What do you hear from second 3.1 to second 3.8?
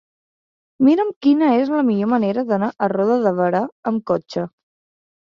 de Berà